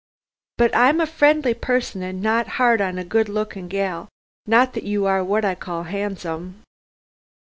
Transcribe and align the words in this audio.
But 0.57 0.75
I'm 0.75 0.99
a 0.99 1.05
friendly 1.05 1.53
pusson 1.53 2.01
and 2.01 2.23
not 2.23 2.59
'ard 2.59 2.81
on 2.81 2.97
a 2.97 3.05
good 3.05 3.29
lookin' 3.29 3.67
gal, 3.67 4.09
not 4.47 4.73
that 4.73 4.83
you 4.83 5.05
are 5.05 5.23
what 5.23 5.45
I 5.45 5.53
call 5.53 5.83
'andsome." 5.85 6.63